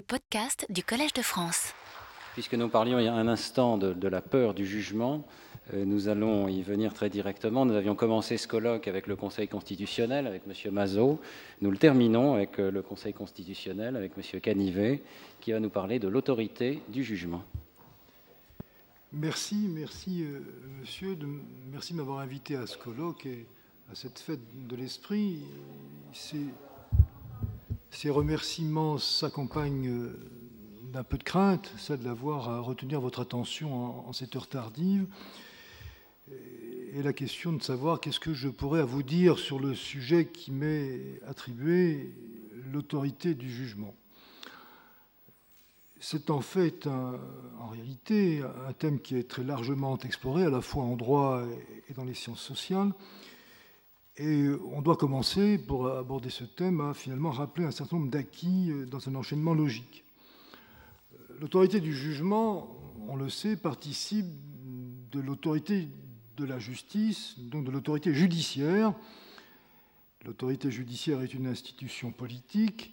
[0.00, 1.74] les podcasts du Collège de France.
[2.32, 5.26] Puisque nous parlions il y a un instant de, la peur du jugement,
[5.74, 7.66] euh, nous allons y venir très directement.
[7.66, 10.72] Nous avions commencé ce colloque avec le Conseil constitutionnel, avec M.
[10.72, 11.20] Mazot.
[11.60, 14.40] Nous le terminons avec euh, le Conseil constitutionnel, avec M.
[14.40, 15.02] Canivet,
[15.38, 17.42] qui va nous parler de l'autorité du jugement.
[19.12, 20.40] Merci, merci, euh,
[20.80, 21.14] monsieur.
[21.14, 21.26] De,
[21.70, 23.44] merci de m'avoir invité à ce colloque et
[23.92, 25.40] à cette fête de l'esprit.
[27.90, 30.10] Ces remerciements s'accompagnent
[30.92, 35.06] d'un peu de crainte, celle d'avoir à retenir votre attention en, cette heure tardive,
[36.92, 40.26] et la question de savoir qu'est-ce que je pourrais à vous dire sur le sujet
[40.26, 42.14] qui m'est attribué,
[42.72, 43.94] l'autorité du jugement.
[46.00, 50.84] C'est en fait, en réalité, un thème qui est très largement exploré, à la fois
[50.84, 51.42] en droit
[51.88, 52.92] et dans les sciences sociales.
[54.16, 58.72] Et on doit commencer, pour aborder ce thème, à finalement rappeler un certain nombre d'acquis
[58.90, 60.04] dans un enchaînement logique.
[61.40, 62.68] L'autorité du jugement,
[63.08, 64.26] on le sait, participe
[65.10, 65.88] de l'autorité
[66.36, 68.94] de la justice, donc de l'autorité judiciaire.
[70.24, 72.92] L'autorité judiciaire est une institution politique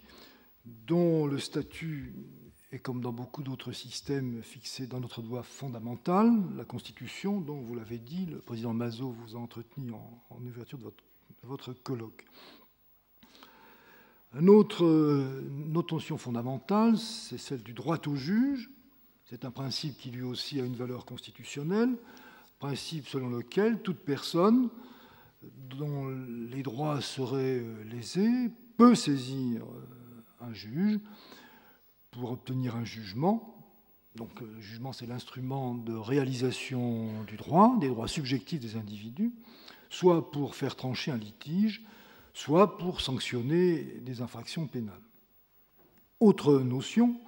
[0.86, 2.14] dont le statut
[2.72, 7.74] est, comme dans beaucoup d'autres systèmes, fixé dans notre droit fondamental, la Constitution, dont, vous
[7.74, 11.04] l'avez dit, le président Mazot vous a entretenu en, ouverture de votre,
[11.48, 12.26] votre colloque.
[14.38, 18.70] Une autre notion fondamentale, c'est celle du droit au juge.
[19.24, 21.96] C'est un principe qui lui aussi a une valeur constitutionnelle,
[22.58, 24.68] principe selon lequel toute personne
[25.70, 26.08] dont
[26.50, 29.64] les droits seraient lésés peut saisir
[30.40, 31.00] un juge
[32.10, 33.54] pour obtenir un jugement.
[34.14, 39.32] Donc le jugement, c'est l'instrument de réalisation du droit, des droits subjectifs des individus,
[39.90, 41.82] soit pour faire trancher un litige,
[42.34, 44.94] soit pour sanctionner des infractions pénales.
[46.20, 47.20] Autre notion,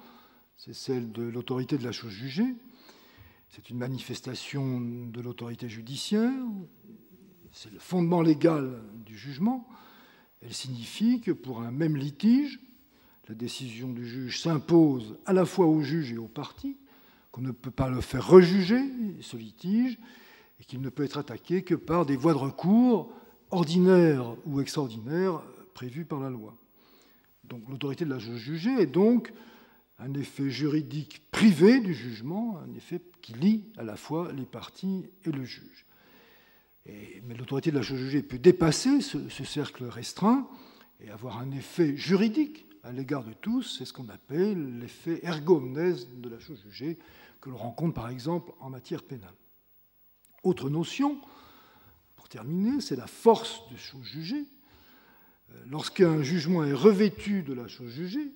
[0.57, 2.55] c'est celle de l'autorité de la chose jugée.
[3.49, 6.31] C'est une manifestation de l'autorité judiciaire,
[7.51, 9.67] c'est le fondement légal du jugement.
[10.41, 12.59] Elle signifie que pour un même litige,
[13.27, 16.77] la décision du juge s'impose à la fois au juge et aux parties,
[17.31, 18.81] qu'on ne peut pas le faire rejuger,
[19.21, 19.97] ce litige,
[20.61, 23.11] et qu'il ne peut être attaqué que par des voies de recours
[23.49, 25.41] ordinaire ou extraordinaire
[25.73, 26.55] prévu par la loi.
[27.43, 29.33] Donc l'autorité de la jugée est donc
[29.97, 35.05] un effet juridique privé du jugement, un effet qui lie à la fois les parties
[35.25, 35.85] et le juge.
[36.85, 40.47] mais l'autorité de la jugée peut dépasser ce, cercle restreint
[40.99, 45.59] et avoir un effet juridique à l'égard de tous, c'est ce qu'on appelle l'effet ergo
[45.59, 46.97] de la chose jugée,
[47.39, 49.33] que l'on rencontre par exemple en matière pénale.
[50.43, 51.19] Autre notion,
[52.31, 54.45] terminé, c'est la force de chose jugée.
[55.51, 58.31] Euh, lorsqu'un jugement est revêtu de la chose jugée,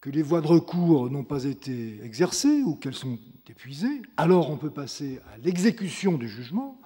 [0.00, 3.18] que les voies de recours n'ont pas été exercées ou qu'elles sont
[3.48, 6.80] épuisées, alors on peut passer à l'exécution du jugement.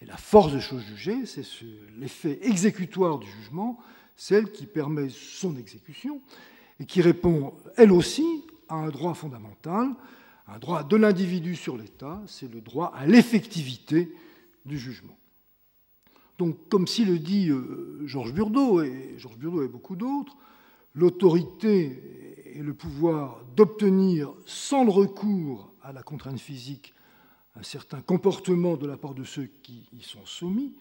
[0.00, 1.44] Et la force de chose jugée, c'est
[1.98, 3.78] l'effet exécutoire du jugement,
[4.16, 6.20] celle qui permet son exécution
[6.80, 8.26] et qui répond, elle aussi,
[8.68, 9.90] à un droit fondamental,
[10.54, 14.12] un droit de l'individu sur l'État, c'est le droit à l'effectivité
[14.66, 15.16] du jugement.
[16.38, 20.36] Donc, comme s'il le dit euh, Georges Burdeau, et Georges Burdeau et beaucoup d'autres,
[20.94, 26.94] l'autorité et le pouvoir d'obtenir, sans le recours à la contrainte physique,
[27.56, 30.74] un certain comportement de la part de ceux qui y sont soumis,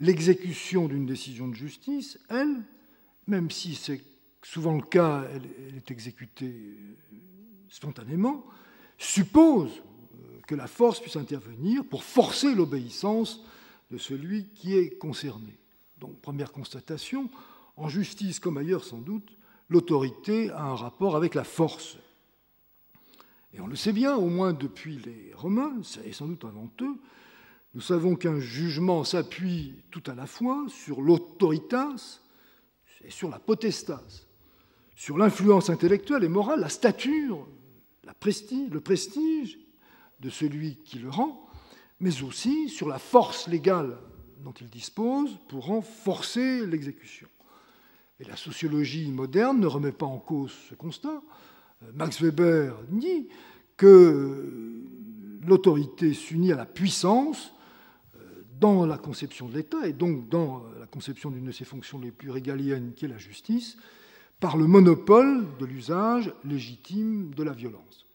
[0.00, 2.62] l'exécution d'une décision de justice, elle,
[3.26, 4.02] même si c'est
[4.42, 6.76] souvent le cas, elle, est exécutée
[7.68, 8.44] spontanément,
[8.98, 13.42] suppose euh, que la force puisse intervenir pour forcer l'obéissance
[13.90, 15.56] de celui qui est concerné.
[15.98, 17.30] Donc, première constatation,
[17.76, 19.36] en justice comme ailleurs sans doute,
[19.68, 21.96] l'autorité a un rapport avec la force.
[23.54, 26.96] Et on le sait bien, au moins depuis les Romains, et sans doute avant eux,
[27.74, 32.20] nous savons qu'un jugement s'appuie tout à la fois sur l'autoritas
[33.04, 34.26] et sur la potestas,
[34.96, 37.46] sur l'influence intellectuelle et morale, la stature,
[38.70, 39.58] le prestige
[40.20, 41.48] de celui qui le rend,
[42.00, 43.96] mais aussi sur la force légale
[44.42, 47.28] dont il dispose pour en forcer l'exécution.
[48.20, 51.22] Et la sociologie moderne ne remet pas en cause ce constat.
[51.94, 53.28] Max Weber dit
[53.76, 54.82] que
[55.46, 57.54] l'autorité s'unit à la puissance
[58.16, 62.00] euh, dans la conception de l'État et donc dans la conception d'une de ses fonctions
[62.00, 63.76] les plus régaliennes qui est la justice,
[64.40, 68.06] par le monopole de l'usage légitime de la violence.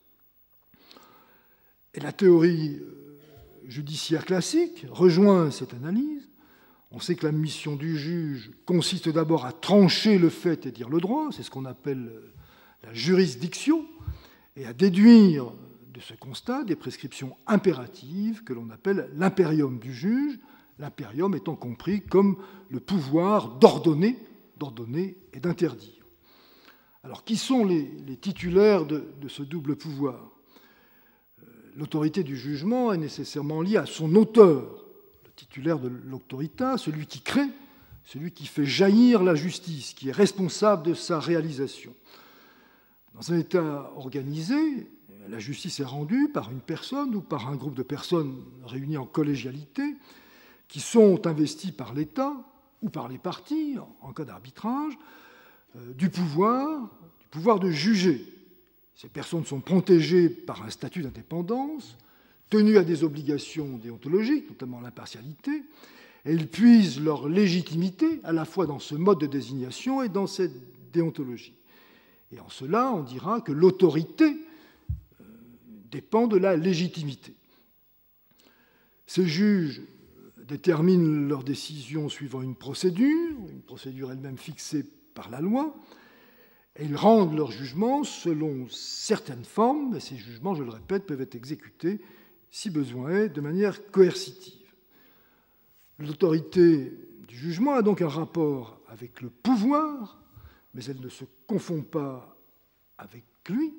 [1.93, 3.19] Et la théorie euh,
[3.67, 6.29] judiciaire classique rejoint cette analyse.
[6.91, 10.89] On sait que la mission du juge consiste d'abord à trancher le fait et dire
[10.89, 12.11] le droit, c'est ce qu'on appelle
[12.83, 13.85] la juridiction
[14.55, 15.51] et à déduire
[15.93, 20.39] de ce constat des prescriptions impératives que l'on appelle l'impérium du juge,
[20.79, 22.37] l'impérium étant compris comme
[22.69, 24.17] le pouvoir d'ordonner,
[24.57, 26.02] d'ordonner et d'interdire.
[27.03, 27.85] Alors, qui sont les,
[28.21, 30.31] titulaires de, ce double pouvoir?
[31.41, 31.45] Euh,
[31.75, 34.85] L'autorité du jugement est nécessairement liée à son auteur,
[35.25, 37.49] le titulaire de l'autorité, celui qui crée,
[38.05, 41.93] celui qui fait jaillir la justice, qui est responsable de sa réalisation.
[43.15, 44.87] Dans un État organisé,
[45.27, 49.05] la justice est rendue par une personne ou par un groupe de personnes réunies en
[49.05, 49.83] collégialité
[50.69, 52.33] qui sont investis par l'État
[52.81, 54.97] ou par les partis, en cas d'arbitrage,
[55.97, 56.89] du pouvoir,
[57.19, 58.25] du pouvoir de juger.
[58.95, 61.97] Ces personnes sont protégées par un statut d'indépendance,
[62.49, 65.63] tenues à des obligations déontologiques, notamment l'impartialité,
[66.25, 70.27] et ils puisent leur légitimité à la fois dans ce mode de désignation et dans
[70.27, 70.53] cette
[70.91, 71.55] déontologie.
[72.31, 75.23] Et en cela, on dira que l'autorité euh,
[75.91, 77.33] dépend de la légitimité.
[79.05, 79.81] Ces juges
[80.47, 85.75] déterminent leurs décisions suivant une procédure, une procédure elle-même fixée par la loi,
[86.75, 91.21] et ils rendent leurs jugements selon certaines formes, et ces jugements, je le répète, peuvent
[91.21, 92.01] être exécutés,
[92.49, 94.73] si besoin est, de manière coercitive.
[95.99, 96.91] L'autorité
[97.27, 100.21] du jugement a donc un rapport avec le pouvoir,
[100.73, 102.35] mais elle ne se confond pas
[102.97, 103.73] avec lui.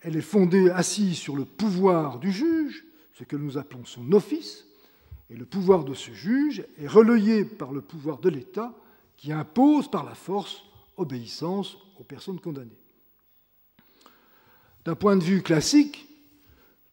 [0.00, 2.84] Elle est fondée, assise sur le pouvoir du juge,
[3.14, 4.66] ce que nous appelons son office,
[5.30, 8.72] et le pouvoir de ce juge est relayé par le pouvoir de l'État
[9.16, 10.62] qui impose par la force
[10.96, 12.78] obéissance aux personnes condamnées.
[14.84, 16.06] D'un point de vue classique,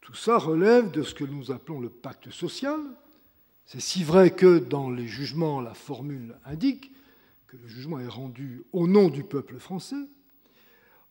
[0.02, 2.80] tout ça relève de ce que nous appelons le pacte social.
[3.66, 6.92] C'est si vrai que dans les jugements, la formule indique
[7.48, 10.08] que le jugement est rendu au nom du peuple français.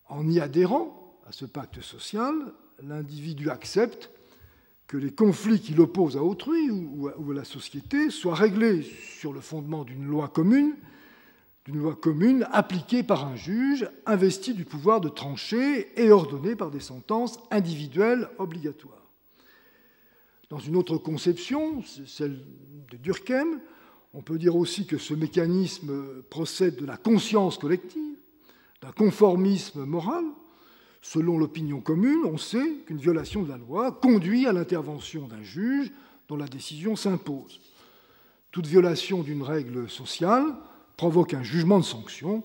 [0.08, 2.34] En y adhérant à ce pacte social,
[2.82, 4.10] l'individu accepte
[4.88, 9.40] que les conflits qui l'opposent à autrui ou à la société soient réglés sur le
[9.40, 10.74] fondement d'une loi commune,
[11.64, 16.70] d'une loi commune appliquée par un juge investi du pouvoir de trancher et ordonné par
[16.70, 19.06] des sentences individuelles obligatoires.
[20.50, 22.40] Dans une autre conception, celle
[22.90, 23.60] de Durkheim,
[24.12, 28.18] on peut dire aussi que ce mécanisme procède de la conscience collective,
[28.82, 30.24] d'un conformisme moral,
[31.02, 35.90] Selon l'opinion commune, on sait qu'une violation de la loi conduit à l'intervention d'un juge
[36.28, 37.60] dont la décision s'impose.
[38.52, 40.44] Toute violation d'une règle sociale
[40.96, 42.42] provoque un jugement de sanction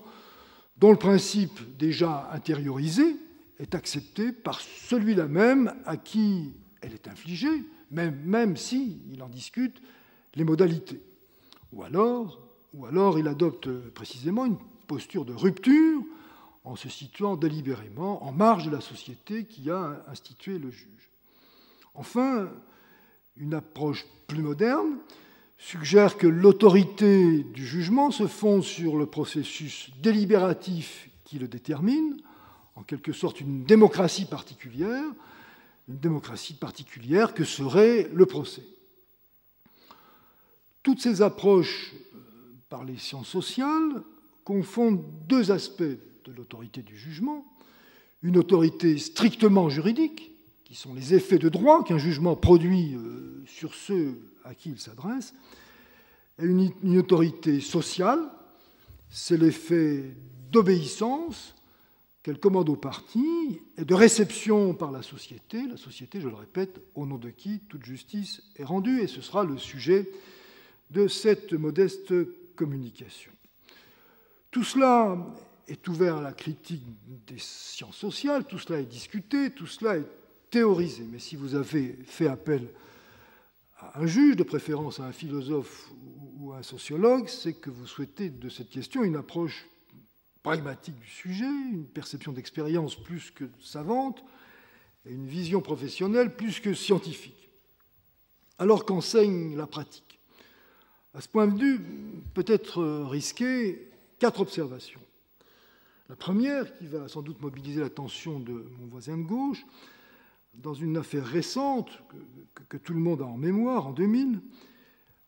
[0.78, 3.16] dont le principe déjà intériorisé
[3.58, 9.82] est accepté par celui-là même à qui elle est infligée, même, même s'il en discute
[10.34, 11.02] les modalités.
[11.72, 12.38] Ou alors,
[12.74, 16.02] ou alors il adopte précisément une posture de rupture
[16.64, 21.10] en se situant délibérément en marge de la société qui a institué le juge.
[21.94, 22.48] Enfin,
[23.36, 24.98] une approche plus moderne
[25.58, 32.16] suggère que l'autorité du jugement se fonde sur le processus délibératif qui le détermine,
[32.76, 35.04] en quelque sorte une démocratie particulière,
[35.88, 38.64] une démocratie particulière que serait le procès.
[40.82, 42.18] Toutes ces approches euh,
[42.70, 44.02] par les sciences sociales
[44.44, 47.44] confondent deux aspects de l'autorité du jugement,
[48.22, 50.30] une autorité strictement juridique,
[50.68, 54.78] qui sont les effets de droit qu'un jugement produit euh, sur ceux à qui il
[54.78, 55.34] s'adresse,
[56.38, 58.20] et une, autorité sociale,
[59.08, 60.04] c'est l'effet
[60.52, 61.54] d'obéissance
[62.22, 65.66] qu'elle commande aux partis et de réception par la société.
[65.66, 69.22] La société, je le répète, au nom de qui toute justice est rendue, et ce
[69.22, 70.10] sera le sujet
[70.90, 72.12] de cette modeste
[72.54, 73.32] communication.
[74.50, 75.16] Tout cela
[75.66, 76.84] est ouvert à la critique
[77.26, 80.06] des sciences sociales, tout cela est discuté, tout cela est
[80.50, 81.04] théorisé.
[81.10, 82.68] Mais si vous avez fait appel
[83.78, 85.90] à un juge, de préférence à un philosophe
[86.38, 89.66] ou à un sociologue, c'est que vous souhaitez de cette question une approche
[90.42, 94.24] pragmatique du sujet, une perception d'expérience plus que savante,
[95.06, 97.48] et une vision professionnelle plus que scientifique.
[98.58, 100.18] Alors qu'enseigne la pratique
[101.14, 101.80] À ce point de vue,
[102.34, 103.88] peut être risqué
[104.18, 105.00] quatre observations.
[106.08, 109.64] La première, qui va sans doute mobiliser l'attention de mon voisin de gauche,
[110.62, 111.90] dans une affaire récente
[112.68, 114.40] que, tout le monde a en mémoire, en 2000,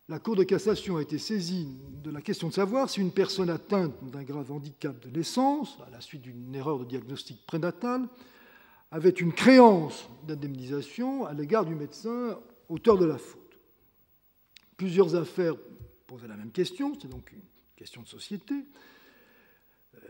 [0.08, 1.68] la Cour de cassation a été saisie
[2.02, 5.90] de la question de savoir si une personne atteinte d'un grave handicap de naissance, à
[5.90, 8.08] la suite d'une erreur de diagnostic prénatal,
[8.90, 12.36] avait une créance d'indemnisation à l'égard du médecin
[12.68, 13.40] auteur de la faute.
[14.76, 15.54] Plusieurs affaires
[16.08, 17.42] posaient la même question, c'est donc une
[17.76, 18.54] question de société.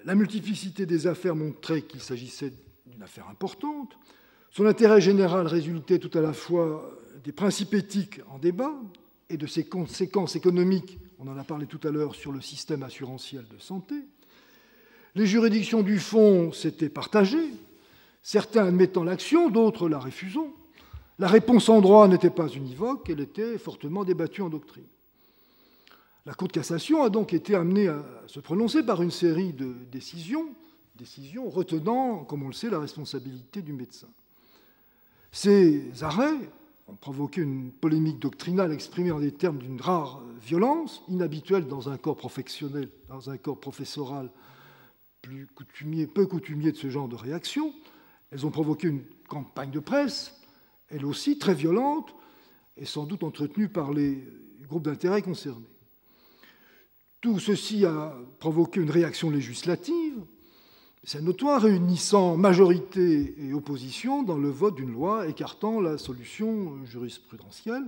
[0.05, 2.55] La multiplicité des affaires montrait qu'il s'agissait
[2.87, 3.99] d'une affaire importante.
[4.50, 6.90] Son intérêt général résultait tout à la fois
[7.23, 8.73] des principes éthiques en débat
[9.28, 12.83] et de ses conséquences économiques, on en a parlé tout à l'heure, sur le système
[12.83, 13.95] assurantiel de santé.
[15.14, 17.52] Les juridictions du fond s'étaient partagées,
[18.23, 20.49] certains admettant l'action, d'autres la refusant.
[21.21, 24.87] La réponse en droit n'était pas univoque, elle était fortement débattue en doctrine.
[26.26, 29.75] La Cour de cassation a donc été amenée à se prononcer par une série de
[29.92, 30.49] décisions,
[30.97, 34.09] décisions retenant, comme on le sait, la responsabilité du médecin.
[35.33, 36.51] Ces arrêts
[36.89, 41.97] ont provoqué une polémique doctrinale exprimée en des termes d'une rare violence, inhabituelle dans un
[41.97, 44.31] corps professionnel, dans un corps professoral
[45.23, 47.73] plus coutumier, peu coutumier de ce genre de réaction.
[48.31, 50.35] Elles ont provoqué une campagne de presse,
[50.89, 52.15] elle aussi très violente,
[52.77, 54.25] et sans doute entretenue par les
[54.67, 55.67] groupes d'intérêt concernés.
[57.21, 60.17] Tout ceci a provoqué une réaction législative,
[61.04, 67.85] c'est notoire, réunissant majorité et opposition dans le vote d'une loi écartant la solution jurisprudentielle,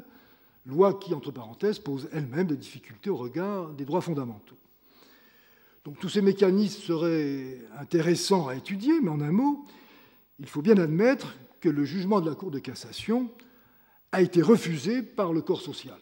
[0.64, 4.56] loi qui, entre parenthèses, pose elle-même des difficultés au regard des droits fondamentaux.
[5.84, 9.66] Donc tous ces mécanismes seraient intéressants à étudier, mais en un mot,
[10.38, 13.30] il faut bien admettre que le jugement de la Cour de cassation
[14.12, 15.98] a été refusé par le corps social.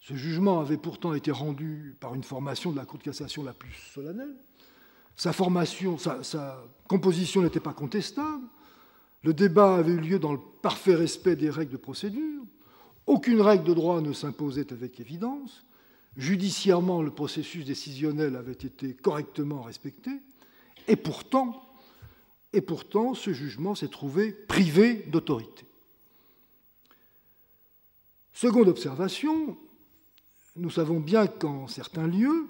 [0.00, 3.52] Ce jugement avait pourtant été rendu par une formation de la Cour de cassation la
[3.52, 4.36] plus solennelle,
[5.18, 8.44] sa formation, sa, composition n'était pas contestable.
[9.24, 12.44] Le débat avait eu lieu dans le parfait respect des règles de procédure.
[13.06, 15.64] Aucune règle de droit ne s'imposait avec évidence.
[16.16, 20.12] Judiciairement, le processus décisionnel avait été correctement respecté.
[20.86, 21.62] Et pourtant,
[22.52, 25.64] et pourtant ce jugement s'est trouvé privé d'autorité.
[28.32, 29.58] Seconde observation,
[30.54, 32.46] nous savons bien qu'en certains lieux,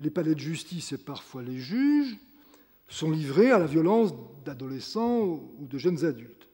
[0.00, 2.16] les palais de justice et parfois les juges
[2.88, 4.12] sont livrés à la violence
[4.44, 6.48] d'adolescents ou de jeunes adultes.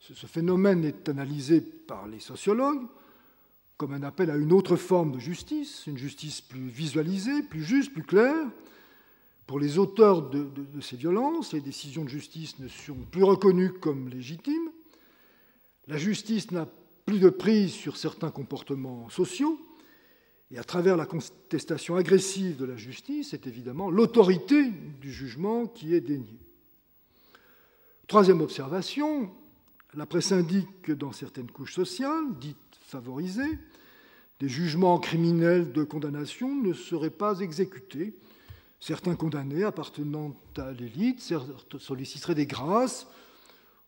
[0.00, 2.86] Ce phénomène est analysé par les sociologues
[3.76, 7.92] comme un appel à une autre forme de justice, une justice plus visualisée, plus juste,
[7.92, 8.46] plus claire.
[9.46, 10.48] Pour les auteurs de,
[10.80, 14.70] ces violences, les décisions de justice ne sont plus reconnues comme légitimes.
[15.86, 16.68] La justice n'a
[17.04, 19.58] plus de prise sur certains comportements sociaux
[20.54, 24.70] et à travers la contestation agressive de la justice, c'est évidemment l'autorité
[25.00, 26.38] du jugement qui est déniée.
[28.06, 29.32] Troisième observation,
[29.94, 32.56] la presse indique que dans certaines couches sociales, dites
[32.86, 33.58] favorisées,
[34.38, 38.14] des jugements criminels de condamnation ne seraient pas exécutés.
[38.78, 41.20] Certains condamnés appartenant à l'élite
[41.80, 43.08] solliciteraient des grâces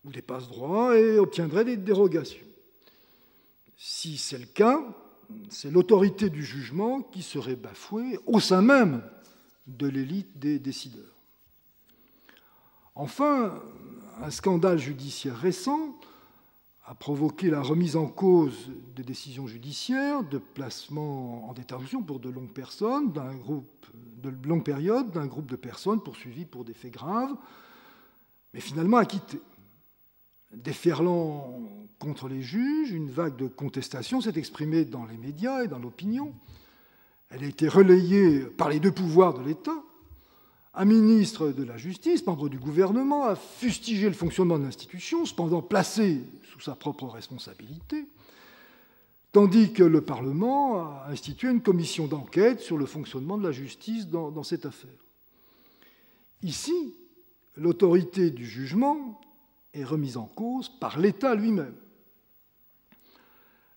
[0.05, 2.47] ou des passe-droits et obtiendraient des dérogations.
[3.77, 4.83] Si c'est le cas,
[5.51, 9.03] c'est l'autorité du jugement qui serait bafouée au sein même
[9.67, 11.05] de l'élite des décideurs.
[12.95, 13.61] Enfin,
[14.23, 15.95] un scandale judiciaire récent
[16.87, 22.31] a provoqué la remise en cause des décisions judiciaires de placement en détention pour de
[22.31, 23.87] longues personnes, d'un groupe
[24.23, 27.35] de longue période, d'un groupe de personnes poursuivies pour des faits graves,
[28.55, 29.41] mais finalement acquittées
[30.53, 31.61] déferlant
[31.99, 36.35] contre les juges, une vague de contestation s'est exprimée dans les médias et dans l'opinion.
[37.31, 39.83] Elle a été relayée par les deux pouvoirs de l'État.
[40.75, 45.63] Un ministre de la Justice, membre du gouvernement, a fustigé le fonctionnement de l'institution, cependant
[45.63, 46.23] placé
[46.53, 48.07] sous sa propre responsabilité,
[49.33, 54.07] tandis que le Parlement a institué une commission d'enquête sur le fonctionnement de la justice
[54.09, 54.91] dans, cette affaire.
[56.43, 56.95] Ici,
[57.57, 59.19] l'autorité du jugement
[59.77, 61.75] est remise en cause par l'État lui-même.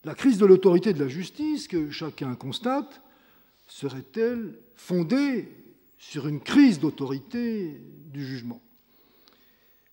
[0.06, 3.02] La crise de l'autorité de la justice, que chacun constate,
[3.68, 5.50] serait-elle fondée
[5.98, 8.62] sur une crise d'autorité du jugement?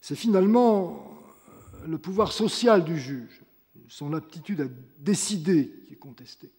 [0.01, 1.11] C'est finalement
[1.85, 3.43] le pouvoir social du juge,
[3.89, 4.69] son aptitude à
[5.01, 6.53] décider qui est contestée.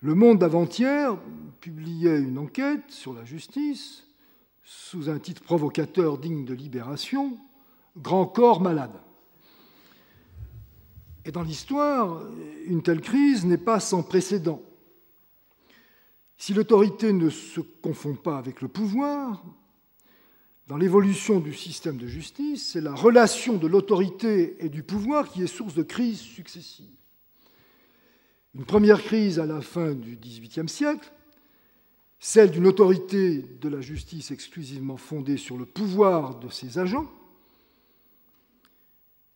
[0.00, 1.16] Le Monde d'avant-hier
[1.60, 4.04] publiait une enquête sur la justice
[4.64, 7.38] sous un titre provocateur digne de libération,
[7.96, 8.98] grand corps malade.
[11.24, 12.22] Et dans l'histoire,
[12.66, 14.62] une telle crise n'est pas sans précédent.
[16.36, 19.44] Si l'autorité ne se confond pas avec le pouvoir,
[20.66, 25.42] dans l'évolution du système de justice, c'est la relation de l'autorité et du pouvoir qui
[25.42, 26.90] est source de crises successives.
[28.54, 31.12] Une première crise à la fin du XVIIIe siècle,
[32.18, 37.10] celle d'une autorité de la justice exclusivement fondée sur le pouvoir de ses agents,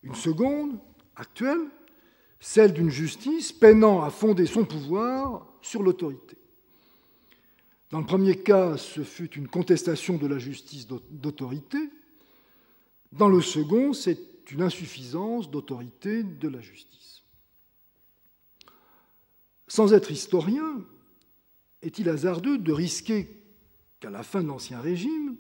[0.03, 0.79] une seconde,
[1.17, 1.71] actuelle,
[2.41, 6.37] celle d'une justice peinant à fonder son pouvoir sur l'autorité.
[7.91, 11.79] Dans le premier cas, ce fut une contestation de la justice d'autorité.
[13.13, 17.23] Dans le second, c'est une insuffisance d'autorité de la justice.
[19.69, 20.85] Sans être historien,
[21.83, 23.29] est-il hasardeux de risquer
[24.01, 25.37] qu'à la fin de l'Ancien Régime,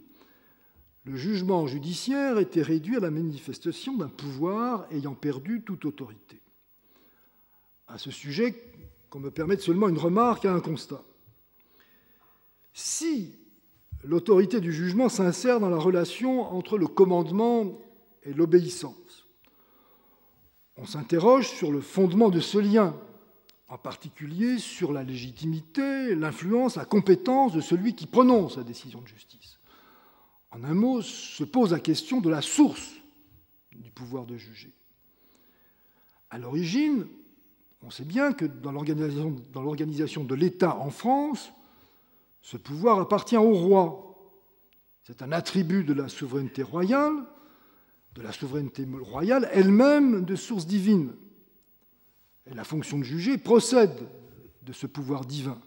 [1.07, 6.41] le jugement judiciaire était réduit à la manifestation d'un pouvoir ayant perdu toute autorité
[7.87, 8.57] À ce sujet,
[9.09, 11.03] qu'on me permette seulement une remarque à un constat.
[12.75, 13.33] Si
[14.03, 17.79] l'autorité du jugement s'insère dans la relation entre le commandement
[18.25, 19.27] et l'obéissance,
[20.77, 22.97] on s'interroge sur le fondement de ce lien,
[23.69, 29.07] en particulier sur la légitimité, l'influence, la compétence de celui qui prononce la décision de
[29.07, 29.57] justice.
[30.57, 32.95] En un mot, se pose la question de la source
[33.73, 34.73] du pouvoir de juger.
[36.31, 37.07] À l'origine,
[37.83, 41.53] on sait bien que dans l'organisation de l'État en France,
[42.41, 44.17] ce pouvoir appartient au roi.
[45.05, 47.15] C'est un attribut de la souveraineté royale,
[48.15, 51.13] de la souveraineté royale elle-même de source divine.
[52.51, 54.09] Et la fonction de juger procède
[54.63, 55.61] de ce pouvoir divin.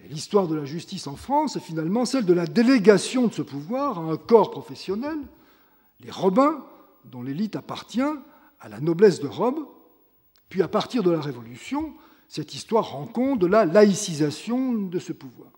[0.00, 3.98] L'histoire de la justice en France est finalement celle de la délégation de ce pouvoir
[3.98, 5.18] à un corps professionnel,
[6.00, 6.64] les Robins,
[7.04, 8.00] dont l'élite appartient
[8.60, 9.66] à la noblesse de Rome.
[10.48, 11.94] Puis à partir de la Révolution,
[12.28, 15.50] cette histoire rend compte de la laïcisation de ce pouvoir.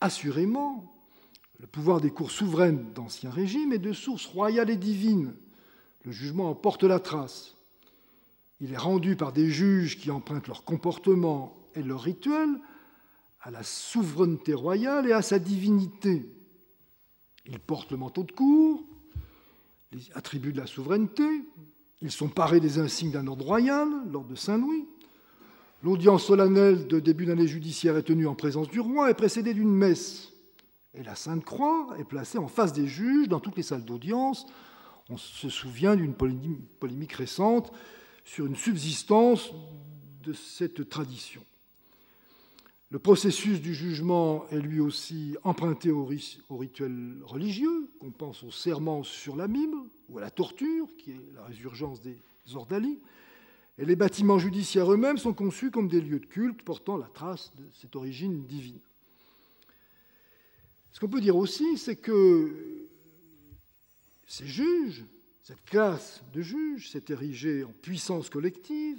[0.00, 0.92] Assurément,
[1.60, 5.32] le pouvoir des cours souveraines d'Ancien Régime est de source royale et divine.
[6.04, 7.54] Le jugement en porte la trace.
[8.60, 12.48] Il est rendu par des juges qui empruntent leur comportement et leur rituel
[13.42, 16.24] à la souveraineté royale et à sa divinité.
[17.46, 18.82] Ils portent le manteau de cour,
[19.92, 21.24] les attributs de la souveraineté,
[22.00, 24.86] ils sont parés des insignes d'un ordre royal, l'ordre de Saint-Louis,
[25.82, 29.72] L'audience solennelle de début d'année judiciaire est tenue en présence du roi et précédée d'une
[29.72, 30.28] messe.
[30.94, 34.46] Et la Sainte Croix est placée en face des juges dans toutes les salles d'audience.
[35.10, 37.72] On se souvient d'une polémique récente
[38.24, 39.50] sur une subsistance
[40.22, 41.42] de cette tradition.
[42.92, 49.02] Le processus du jugement est lui aussi emprunté au, rituel religieux, qu'on pense au serment
[49.02, 49.78] sur la Bible
[50.10, 52.18] ou à la torture, qui est la résurgence des
[52.52, 52.98] ordalies.
[53.78, 57.50] Et les bâtiments judiciaires eux-mêmes sont conçus comme des lieux de culte portant la trace
[57.56, 58.78] de cette origine divine.
[60.92, 62.52] Ce qu'on peut dire aussi, c'est que
[64.26, 65.06] ces juges,
[65.44, 68.98] cette classe de juges s'est érigée en puissance collective,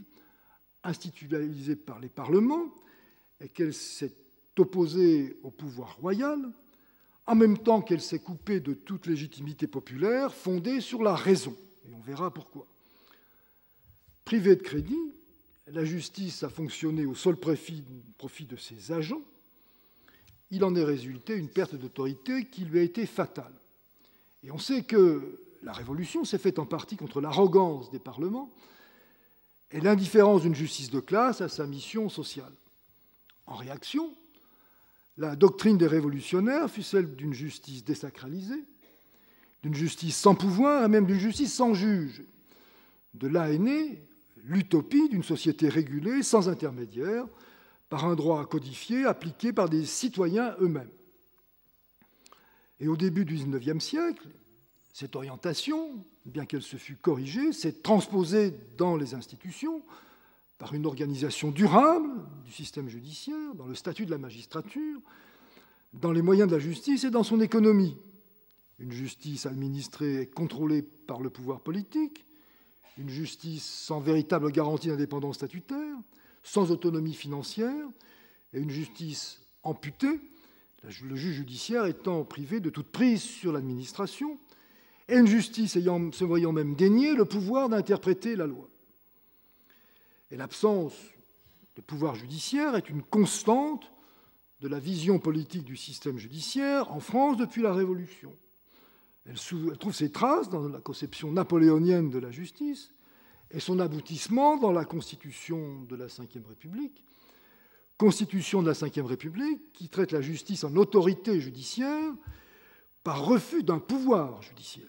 [0.84, 2.74] institutionnalisée par les parlements,
[3.42, 4.14] et qu'elle s'est
[4.58, 6.40] opposée au pouvoir royal,
[7.26, 11.56] en même temps qu'elle s'est coupée de toute légitimité populaire fondée sur la raison.
[11.88, 12.68] Et on verra pourquoi.
[14.26, 15.14] Privée de crédit,
[15.68, 17.84] la justice a fonctionné au seul profit,
[18.50, 19.22] de ses agents.
[20.52, 23.54] Il en est résulté une perte d'autorité qui lui a été fatale.
[24.44, 28.50] Et on sait que la Révolution s'est faite en partie contre l'arrogance des parlements
[29.72, 32.52] et l'indifférence d'une justice de classe à sa mission sociale.
[33.46, 34.14] En réaction,
[35.18, 38.64] la doctrine des révolutionnaires fut celle d'une justice désacralisée,
[39.62, 42.24] d'une justice sans pouvoir et même d'une justice sans juge.
[43.14, 44.02] De là est née
[44.44, 47.26] l'utopie d'une société régulée, sans intermédiaire,
[47.90, 50.90] par un droit codifié appliqué par des citoyens eux-mêmes.
[52.80, 54.28] Et au début du XIXe siècle,
[54.92, 59.82] cette orientation, bien qu'elle se fût corrigée, s'est transposée dans les institutions
[60.64, 62.08] par une organisation durable
[62.46, 65.02] du système judiciaire, dans le statut de la magistrature,
[65.92, 67.98] dans les moyens de la justice et dans son économie.
[68.80, 72.24] Une justice administrée et contrôlée par le pouvoir politique,
[72.98, 75.98] une justice sans véritable garantie d'indépendance statutaire,
[76.44, 77.86] sans autonomie financière,
[78.54, 80.18] et une justice amputée,
[80.86, 84.38] le juge judiciaire étant privé de toute prise sur l'administration,
[85.10, 88.70] et une justice ayant, se voyant même dénier le pouvoir d'interpréter la loi.
[90.34, 90.96] Et l'absence
[91.76, 93.92] de pouvoir judiciaire est une constante
[94.62, 98.34] de la vision politique du système judiciaire en France depuis la Révolution.
[99.28, 99.38] Elle,
[99.78, 102.90] trouve ses traces dans la conception napoléonienne de la justice
[103.52, 107.04] et son aboutissement dans la constitution de la Ve République,
[108.00, 112.12] constitution de la Ve République qui traite la justice en autorité judiciaire
[113.04, 114.88] par refus d'un pouvoir judiciaire.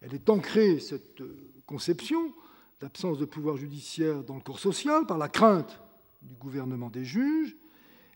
[0.00, 1.22] Elle est ancrée, cette
[1.66, 2.32] conception
[2.80, 5.80] d'absence de pouvoir judiciaire dans le corps social, par la crainte
[6.22, 7.56] du gouvernement des juges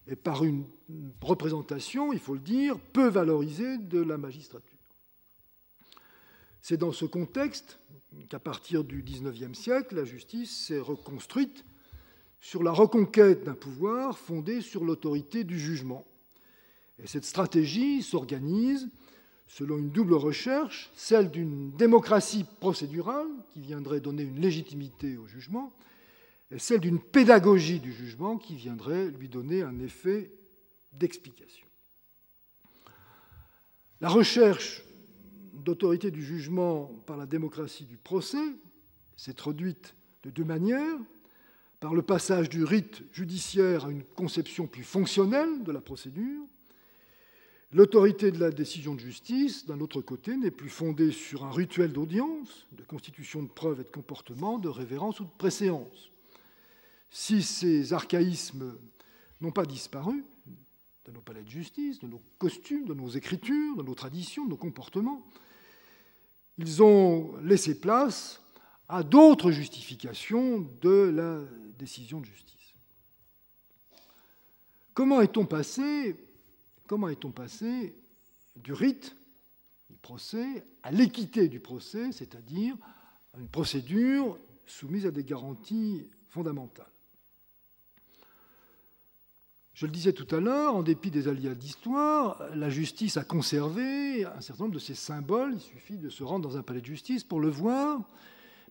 [0.06, 0.64] et par une
[1.20, 4.78] représentation, il faut le dire, peu valorisée de la magistrature.
[6.60, 7.78] C'est dans ce contexte
[8.28, 11.64] qu'à partir du XIXe siècle, la justice s'est reconstruite
[12.40, 16.04] sur la reconquête d'un pouvoir fondé sur l'autorité du jugement.
[17.02, 18.88] Et cette stratégie s'organise
[19.46, 25.72] selon une double recherche, celle d'une démocratie procédurale qui viendrait donner une légitimité au jugement,
[26.50, 30.30] et celle d'une pédagogie du jugement qui viendrait lui donner un effet
[30.92, 31.66] d'explication.
[34.00, 34.82] La recherche
[35.52, 38.44] d'autorité du jugement par la démocratie du procès
[39.16, 40.98] s'est traduite de deux manières,
[41.82, 46.42] par le passage du rite judiciaire à une conception plus fonctionnelle de la procédure.
[47.74, 51.90] L'autorité de la décision de justice, d'un autre côté, n'est plus fondée sur un rituel
[51.92, 56.10] d'audience, de constitution de preuves et de comportement, de révérence ou de préséance.
[57.10, 58.76] Si ces archaïsmes
[59.40, 60.22] n'ont pas disparu
[61.06, 64.50] de nos palais de justice, de nos costumes, de nos écritures, de nos traditions, de
[64.50, 65.26] nos comportements,
[66.58, 68.42] ils ont laissé place
[68.86, 71.40] à d'autres justifications de la
[71.78, 72.74] décision de justice.
[74.92, 76.14] Comment est-on passé,
[76.86, 77.94] comment est-on passé
[78.56, 79.16] du rite
[79.90, 82.76] du procès à l'équité du procès, c'est-à-dire
[83.34, 86.86] à une procédure soumise à des garanties fondamentales?
[89.74, 94.24] Je le disais tout à l'heure, en dépit des aléas d'histoire, la justice a conservé
[94.24, 95.54] un certain nombre de ses symboles.
[95.54, 98.00] Il suffit de se rendre dans un palais de justice pour le voir.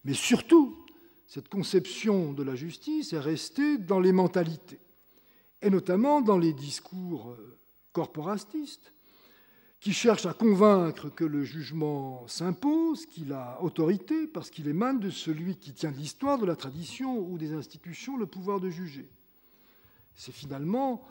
[0.06, 0.86] Mais surtout,
[1.28, 4.80] cette conception de la justice est restée dans les mentalités,
[5.62, 7.36] et notamment dans les discours
[7.94, 8.94] corporatistes,
[9.80, 15.10] qui cherchent à convaincre que le jugement s'impose, qu'il a autorité, parce qu'il émane de
[15.10, 19.10] celui qui tient de l'histoire, de la tradition ou des institutions le pouvoir de juger.
[20.16, 21.02] C'est finalement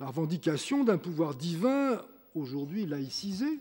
[0.00, 2.02] la revendication d'un pouvoir divin
[2.34, 3.60] aujourd'hui laïcisé.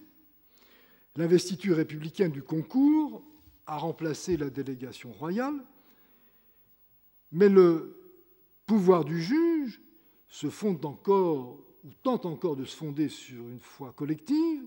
[1.15, 3.23] L'investiture républicaine du concours
[3.67, 5.63] a remplacé la délégation royale,
[7.31, 7.95] mais le
[8.65, 9.79] pouvoir du juge
[10.27, 14.63] se fonde encore, ou tente encore de se fonder sur une foi collective,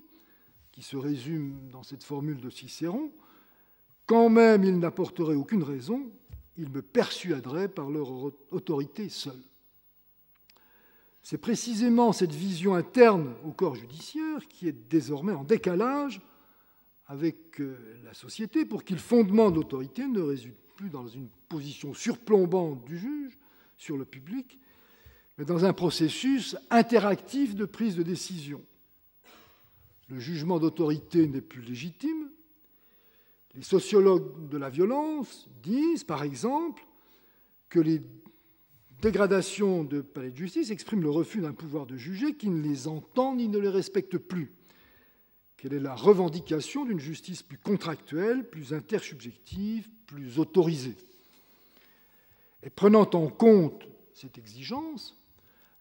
[0.73, 3.11] qui se résume dans cette formule de Cicéron,
[4.07, 6.09] quand même il n'apporterait aucune raison,
[6.57, 8.11] ils me persuaderaient par leur
[8.53, 9.43] autorité seule.
[11.23, 16.21] C'est précisément cette vision interne au corps judiciaire qui est désormais en décalage
[17.07, 21.93] avec euh, la société pour qu'il fondement de l'autorité ne résulte plus dans une position
[21.93, 23.37] surplombante du juge
[23.77, 24.59] sur le public,
[25.39, 28.61] mais dans un processus interactif de prise de décision.
[30.09, 32.29] Le jugement d'autorité n'est plus légitime.
[33.55, 36.83] Les sociologues de la violence disent, par exemple,
[37.69, 38.03] que les
[39.01, 42.89] dégradations de palais de justice expriment le refus d'un pouvoir de juger qui ne les
[42.89, 44.53] entend ni ne les respecte plus.
[45.57, 50.97] Quelle est la revendication d'une justice plus contractuelle, plus intersubjective, plus autorisée?
[52.63, 55.18] Et prenant en compte cette exigence,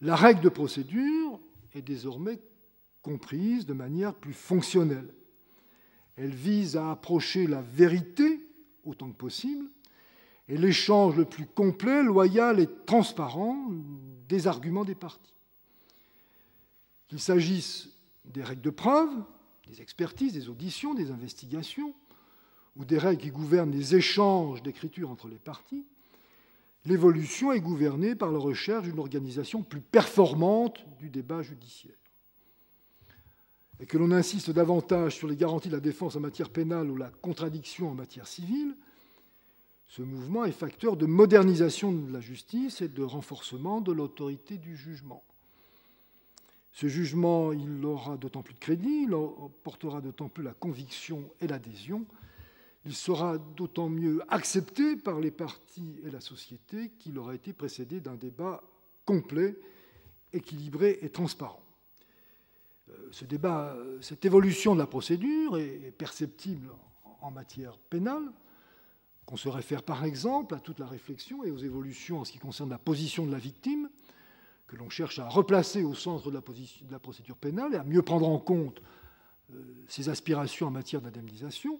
[0.01, 1.39] la règle de procédure
[1.73, 2.39] est désormais
[3.01, 5.13] comprise de manière plus fonctionnelle.
[6.15, 8.41] Elle vise à approcher la vérité
[8.83, 9.65] autant que possible
[10.47, 13.57] et l'échange le plus complet, loyal et transparent
[14.27, 15.33] des arguments des parties.
[17.07, 17.89] Qu'il s'agisse
[18.25, 19.11] des règles de preuve,
[19.67, 21.93] des expertises, des auditions, des investigations,
[22.75, 25.85] ou des règles qui gouvernent les échanges d'écriture entre les parties,
[26.87, 31.95] l'évolution est gouvernée par la recherche d'une organisation plus performante du débat judiciaire.
[33.79, 36.95] Et que l'on insiste davantage sur les garanties de la défense en matière pénale ou
[36.95, 38.75] la contradiction en matière civile,
[39.89, 44.75] ce mouvement est facteur de modernisation de la justice et de renforcement de l'autorité du
[44.75, 45.23] jugement.
[46.71, 49.15] Ce jugement, il aura d'autant plus de crédit, il
[49.63, 52.05] portera d'autant plus la conviction et l'adhésion,
[52.85, 57.99] il sera d'autant mieux accepté par les partis et la société qu'il aura été précédé
[57.99, 58.63] d'un débat
[59.05, 59.57] complet,
[60.33, 61.63] équilibré et transparent.
[62.89, 66.69] Euh, cette évolution de la procédure est perceptible
[67.21, 68.31] en matière pénale,
[69.25, 72.37] qu'on se réfère par exemple à toute la réflexion et aux évolutions en ce qui
[72.37, 73.89] concerne la position de la victime,
[74.67, 77.83] que l'on cherche à replacer au centre de la, de la, procédure pénale et à
[77.83, 78.81] mieux prendre en compte
[79.53, 81.79] euh, ses aspirations en matière d'indemnisation.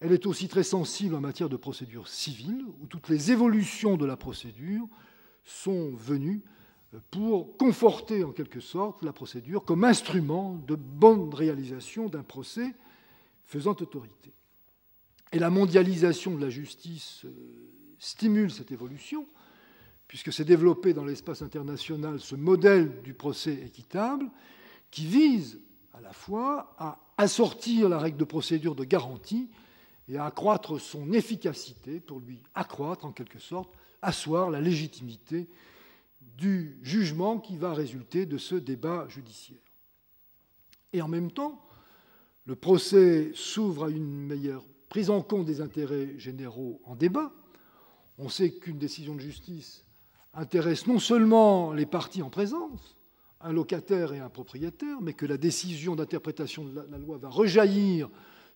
[0.00, 4.06] Elle est aussi très sensible en matière de procédure civile, où toutes les évolutions de
[4.06, 4.86] la procédure
[5.44, 6.42] sont venues
[7.10, 12.74] pour conforter en quelque sorte la procédure comme instrument de bonne réalisation d'un procès
[13.44, 14.32] faisant autorité.
[15.32, 17.30] Et la mondialisation de la justice euh,
[17.98, 19.26] stimule cette évolution,
[20.06, 24.30] puisque s'est développé dans l'espace international ce modèle du procès équitable
[24.90, 25.60] qui vise
[25.92, 29.50] à la fois à assortir la règle de procédure de garantie
[30.08, 35.48] et à accroître son efficacité pour lui accroître en quelque sorte asseoir la légitimité
[36.36, 39.58] du jugement qui va résulter de ce débat judiciaire.
[40.92, 41.60] Et en même temps,
[42.46, 47.32] le procès s'ouvre à une meilleure prise en compte des intérêts généraux en débat.
[48.16, 49.84] On sait qu'une décision de justice
[50.32, 52.96] intéresse non seulement les parties en présence,
[53.40, 58.08] un locataire et un propriétaire, mais que la décision d'interprétation de la loi va rejaillir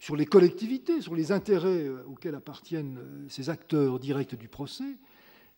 [0.02, 4.96] sur les collectivités, sur les intérêts euh, auxquels appartiennent euh, ces acteurs directs du procès,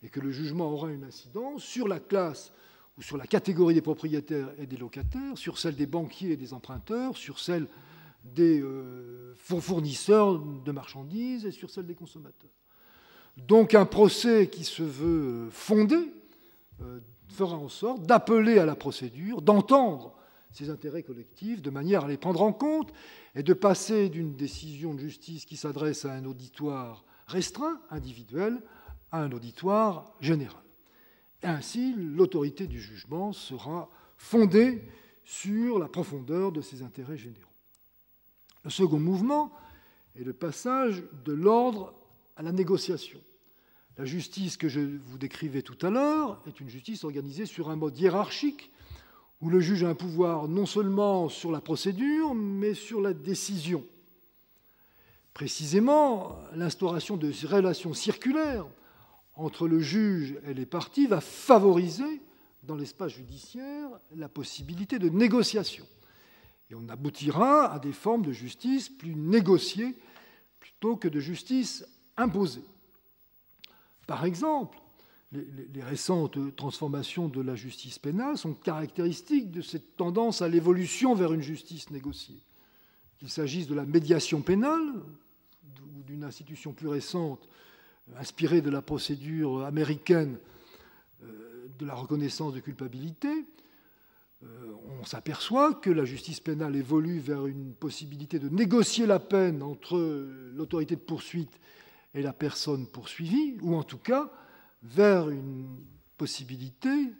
[0.03, 2.53] et que le jugement aura une incidence sur la classe
[2.95, 6.53] ou sur la catégorie des propriétaires et des locataires, sur celle des banquiers et des
[6.53, 7.65] emprunteurs, sur celle
[8.23, 12.53] des euh, fournisseurs de marchandises et sur celle des consommateurs.
[13.37, 15.97] Donc un procès qui se veut fondé
[17.29, 20.15] fera en sorte d'appeler à la procédure, d'entendre
[20.55, 22.93] ces intérêts collectifs de manière à les prendre en compte
[23.35, 28.61] et de passer d'une décision de justice qui s'adresse à un auditoire restreint, individuel,
[29.11, 30.63] à un auditoire général.
[31.43, 34.81] Ainsi, l'autorité du jugement sera fondée
[35.25, 37.41] sur la profondeur de ces intérêts généraux.
[38.63, 39.51] Le second mouvement
[40.15, 41.93] est le passage de l'ordre
[42.37, 43.19] à la négociation.
[43.97, 47.75] La justice que je vous décrivais tout à l'heure est une justice organisée sur un
[47.75, 48.71] mode hiérarchique
[49.41, 53.85] où le juge a un pouvoir non seulement sur la procédure, mais sur la décision.
[55.33, 58.65] Précisément, l'instauration de relations circulaires
[59.33, 62.21] entre le juge et les parties va favoriser
[62.63, 65.85] dans l'espace judiciaire la possibilité de négociation.
[66.69, 69.95] Et on aboutira à des formes de justice plus négociées
[70.59, 71.85] plutôt que de justice
[72.17, 72.63] imposée.
[74.07, 74.79] Par exemple,
[75.73, 81.33] les, récentes transformations de la justice pénale sont caractéristiques de cette tendance à l'évolution vers
[81.33, 82.39] une justice négociée.
[83.19, 84.93] Qu'il s'agisse de la médiation pénale
[85.97, 87.47] ou d'une institution plus récente
[88.17, 90.37] inspirée de la procédure américaine
[91.23, 93.45] euh, de la reconnaissance de culpabilité,
[94.43, 94.47] euh,
[94.99, 99.97] on s'aperçoit que la justice pénale évolue vers une possibilité de négocier la peine entre
[100.53, 101.59] l'autorité de poursuite
[102.13, 104.31] et la personne poursuivie, ou en tout cas
[104.85, 105.83] vers une
[106.17, 107.11] possibilité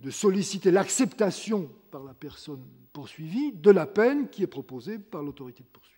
[0.00, 5.62] de solliciter l'acceptation par la personne poursuivie de la peine qui est proposée par l'autorité
[5.62, 5.92] de poursuite.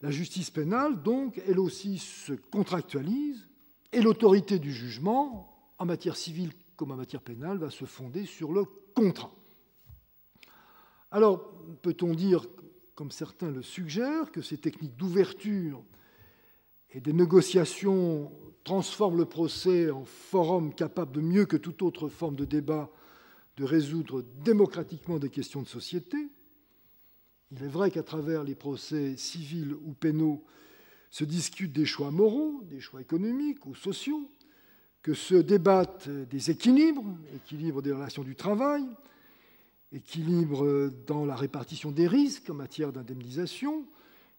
[0.00, 3.48] La justice pénale, donc, elle aussi se contractualise
[3.92, 8.52] et l'autorité du jugement, en matière civile comme en matière pénale, va se fonder sur
[8.52, 9.32] le contrat.
[11.10, 11.50] Alors,
[11.82, 12.46] peut-on dire
[12.94, 15.82] comme certains le suggèrent, que ces techniques d'ouverture
[16.90, 18.32] et des négociations
[18.64, 22.90] transforment le procès en forum capable de mieux que toute autre forme de débat
[23.56, 26.16] de résoudre démocratiquement des questions de société.
[27.50, 30.44] Il est vrai qu'à travers les procès civils ou pénaux
[31.10, 34.30] se discutent des choix moraux, des choix économiques ou sociaux,
[35.02, 38.84] que se débattent des équilibres, équilibres des relations du travail,
[39.92, 43.86] équilibre dans la répartition des risques en matière d'indemnisation,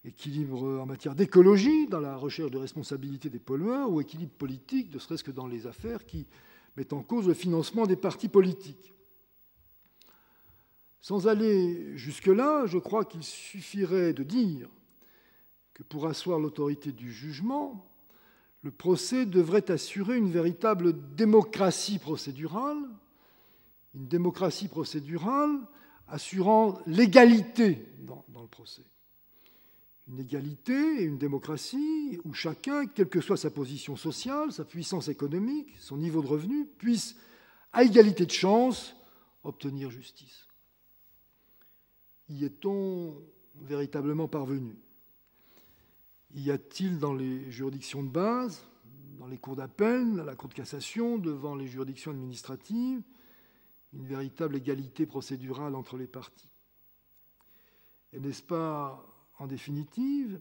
[0.05, 4.99] équilibre en matière d'écologie, dans la recherche de responsabilité des pollueurs, ou équilibre politique, ne
[4.99, 6.25] serait-ce que dans les affaires qui
[6.77, 8.93] mettent en cause le financement des partis politiques.
[11.01, 14.69] Sans aller jusque-là, je crois qu'il suffirait de dire
[15.73, 17.85] que pour asseoir l'autorité du jugement,
[18.61, 22.77] le procès devrait assurer une véritable démocratie procédurale,
[23.95, 25.57] une démocratie procédurale
[26.07, 28.83] assurant l'égalité dans, le procès.
[30.09, 35.07] Une égalité et une démocratie où chacun, quelle que soit sa position sociale, sa puissance
[35.07, 37.15] économique, son niveau de revenu, puisse,
[37.71, 38.95] à égalité de chance,
[39.43, 40.47] obtenir justice.
[42.27, 43.21] Y est-on
[43.61, 44.75] véritablement parvenu?
[46.33, 48.63] Y a-t-il dans les juridictions de base,
[49.19, 53.01] dans les cours d'appel, à la Cour de cassation, devant les juridictions administratives,
[53.93, 56.49] une véritable égalité procédurale entre les parties?
[58.13, 59.05] Et n'est-ce pas,
[59.39, 60.39] en définitive,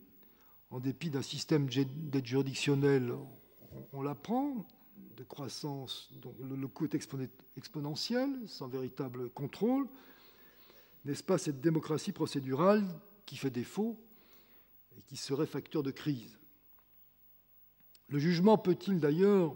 [0.70, 3.14] en dépit d'un système d'aide juridictionnelle,
[3.92, 4.66] on, l'apprend,
[5.16, 6.94] de croissance, le, coût est
[7.56, 9.88] exponentiel, sans véritable contrôle,
[11.04, 12.84] n'est-ce pas cette démocratie procédurale
[13.24, 13.98] qui fait défaut
[14.96, 16.36] et qui serait facteur de crise?
[18.08, 19.54] Le jugement peut-il d'ailleurs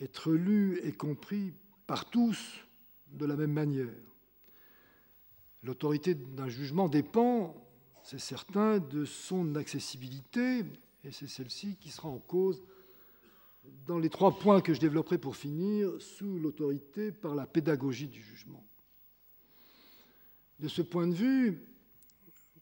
[0.00, 1.52] être lu et compris
[1.86, 2.60] par tous
[3.08, 3.92] de la même manière?
[5.62, 7.63] L'autorité d'un jugement dépend,
[8.04, 10.64] c'est certain, de son accessibilité,
[11.02, 12.62] et c'est celle-ci qui sera en cause
[13.86, 18.22] dans les trois points que je développerai pour finir, sous l'autorité par la pédagogie du
[18.22, 18.64] jugement.
[20.60, 21.60] De ce point de vue,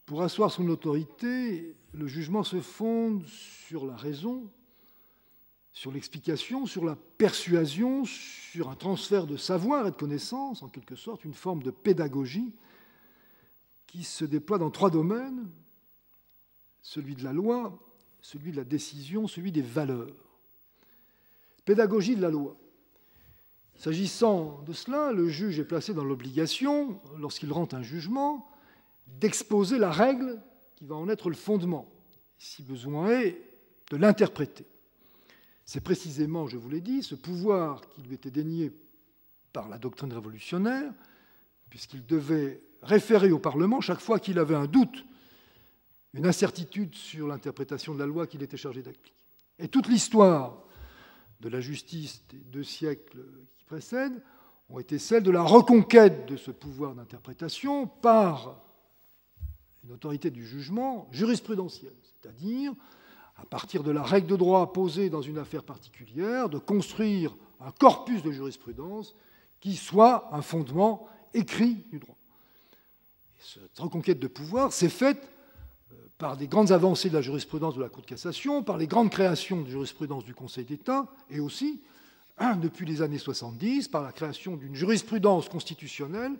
[0.05, 4.49] pour asseoir son autorité, le jugement se fonde sur la raison
[5.73, 10.95] sur l'explication, sur la persuasion, sur un transfert de savoir et de connaissances, en quelque
[10.95, 12.53] sorte, une forme de pédagogie
[13.93, 15.47] qui se déploie dans trois domaines,
[16.81, 17.79] celui de la loi,
[18.23, 20.09] celui de la décision, celui des valeurs.
[21.63, 22.57] Pédagogie de la loi.
[23.75, 28.49] S'agissant de cela, le juge est placé dans l'obligation, lorsqu'il rend un jugement,
[29.05, 30.41] d'exposer la règle
[30.75, 31.87] qui va en être le fondement,
[32.39, 33.39] si besoin est,
[33.91, 34.65] de l'interpréter.
[35.65, 38.71] C'est précisément, je vous l'ai dit, ce pouvoir qui lui était dénié
[39.51, 40.91] par la doctrine révolutionnaire,
[41.69, 45.05] puisqu'il devait référer au Parlement chaque fois qu'il avait un doute,
[46.13, 49.13] une incertitude sur l'interprétation de la loi qu'il était chargé d'appliquer.
[49.59, 50.63] Et toute l'histoire
[51.39, 53.23] de la justice des deux siècles
[53.57, 54.21] qui précèdent
[54.69, 58.61] ont été celles de la reconquête de ce pouvoir d'interprétation par
[59.83, 62.73] une autorité du jugement jurisprudentielle, c'est-à-dire
[63.35, 67.71] à partir de la règle de droit posée dans une affaire particulière, de construire un
[67.71, 69.15] corpus de jurisprudence
[69.59, 72.15] qui soit un fondement écrit du droit.
[73.43, 75.29] Cette reconquête de pouvoir s'est faite
[75.91, 78.87] euh, par des grandes avancées de la jurisprudence de la Cour de cassation, par les
[78.87, 81.81] grandes créations de jurisprudence du Conseil d'État, et aussi,
[82.61, 86.33] depuis les années 70, par la création d'une jurisprudence constitutionnelle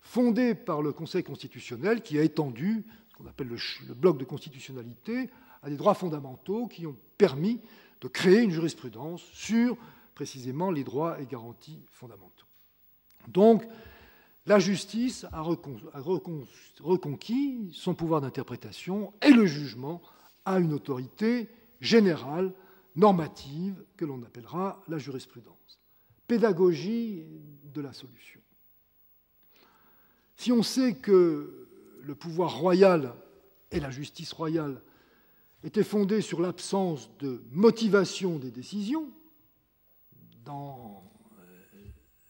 [0.00, 4.24] fondée par le Conseil constitutionnel qui a étendu ce qu'on appelle le, le bloc de
[4.24, 5.30] constitutionnalité
[5.62, 7.60] à des droits fondamentaux qui ont permis
[8.00, 9.76] de créer une jurisprudence sur
[10.14, 12.46] précisément les droits et garanties fondamentaux.
[13.28, 13.64] Donc,
[14.46, 15.42] la justice a
[16.80, 20.00] reconquis son pouvoir d'interprétation et le jugement
[20.44, 21.48] a une autorité
[21.80, 22.52] générale,
[22.94, 25.80] normative, que l'on appellera la jurisprudence.
[26.28, 27.24] Pédagogie
[27.74, 28.40] de la solution.
[30.36, 31.68] Si on sait que
[32.02, 33.14] le pouvoir royal
[33.72, 34.80] et la justice royale
[35.64, 39.10] était fondée sur l'absence de motivation des décisions,
[40.44, 41.02] dans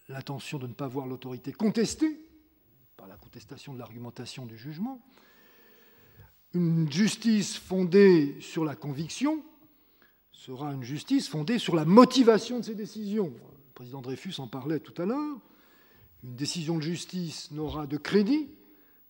[0.08, 2.18] l'intention de ne pas voir l'autorité contestée
[2.96, 5.00] par la contestation de l'argumentation du jugement,
[6.54, 9.42] une justice fondée sur la conviction
[10.32, 13.32] sera une justice fondée sur la motivation de ces décisions.
[13.34, 15.38] Le président Dreyfus en parlait tout à l'heure.
[16.22, 18.48] Une décision de justice n'aura de crédit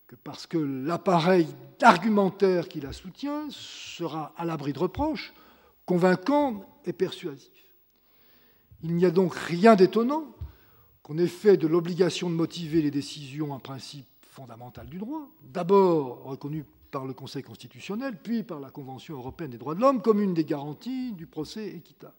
[0.06, 1.46] que parce que l'appareil
[1.82, 5.34] argumentaire qui la soutient sera à l'abri de reproches,
[5.84, 7.50] convaincant et persuasif.
[8.82, 10.35] Il n'y a donc rien d'étonnant
[11.06, 16.24] qu'on ait fait de l'obligation de motiver les décisions un principe fondamental du droit, d'abord
[16.24, 20.20] reconnu par le Conseil constitutionnel, puis par la Convention européenne des droits de l'homme comme
[20.20, 22.16] une des garanties du procès équitable.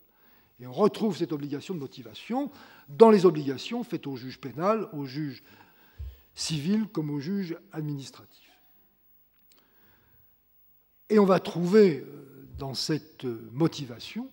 [0.62, 2.50] Et on retrouve cette obligation de motivation
[2.88, 5.44] dans les obligations faites au juge pénal, au juge
[6.34, 8.50] civil comme au juge administratif.
[11.10, 14.30] Et on va trouver euh, dans cette motivation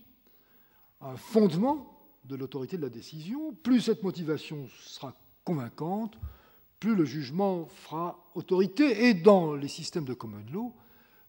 [1.00, 1.93] un fondement
[2.24, 3.52] de l'autorité de la décision.
[3.62, 6.16] Plus cette motivation sera convaincante,
[6.80, 9.06] plus le jugement fera autorité.
[9.06, 10.72] Et dans les systèmes de common law,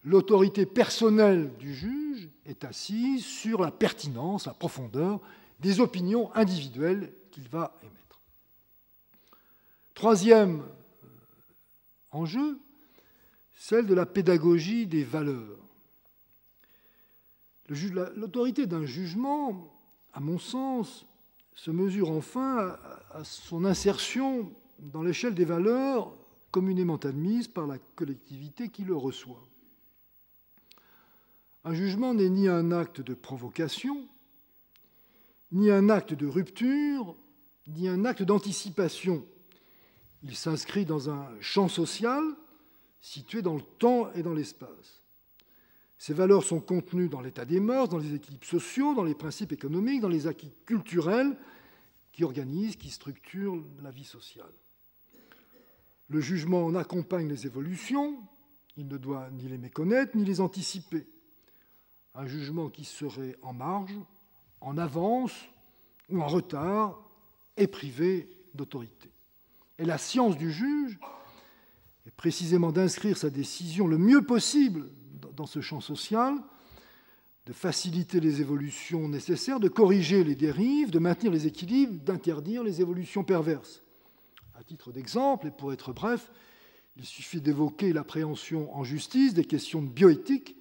[0.04, 5.20] l'autorité personnelle du juge est assise sur la pertinence, la profondeur
[5.60, 8.20] des opinions individuelles qu'il va émettre.
[9.94, 11.08] Troisième euh,
[12.10, 12.58] enjeu,
[13.54, 15.58] celle de la pédagogie des valeurs.
[17.68, 19.75] L'autorité d'un jugement,
[20.16, 21.06] à mon sens,
[21.54, 22.76] se mesure enfin
[23.12, 24.50] à son insertion
[24.80, 26.12] dans l'échelle des valeurs
[26.50, 29.46] communément admises par la collectivité qui le reçoit.
[31.64, 34.08] Un jugement n'est ni un acte de provocation,
[35.52, 37.14] ni un acte de rupture,
[37.68, 39.24] ni un acte d'anticipation
[40.22, 42.22] il s'inscrit dans un champ social
[43.00, 45.02] situé dans le temps et dans l'espace.
[45.98, 49.52] Ces valeurs sont contenues dans l'état des mœurs, dans les équilibres sociaux, dans les principes
[49.52, 51.36] économiques, dans les acquis culturels
[52.12, 54.52] qui organisent, qui structurent la vie sociale.
[56.08, 58.16] Le jugement en accompagne les évolutions,
[58.76, 61.06] il ne doit ni les méconnaître ni les anticiper.
[62.14, 63.98] Un jugement qui serait en marge,
[64.60, 65.32] en avance
[66.08, 67.02] ou en retard
[67.56, 69.10] est privé d'autorité.
[69.78, 70.98] Et la science du juge
[72.06, 74.88] est précisément d'inscrire sa décision le mieux possible
[75.36, 76.34] dans ce champ social,
[77.46, 82.80] de faciliter les évolutions nécessaires, de corriger les dérives, de maintenir les équilibres, d'interdire les
[82.80, 83.82] évolutions perverses.
[84.58, 86.30] À titre d'exemple, et pour être bref,
[86.96, 90.56] il suffit d'évoquer l'appréhension en justice des questions de bioéthique